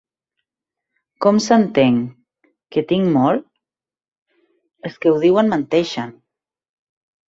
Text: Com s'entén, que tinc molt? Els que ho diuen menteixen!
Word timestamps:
Com 1.25 1.41
s'entén, 1.47 1.99
que 2.75 2.85
tinc 2.95 3.13
molt? 3.19 3.47
Els 4.91 5.01
que 5.07 5.15
ho 5.17 5.25
diuen 5.29 5.57
menteixen! 5.57 6.21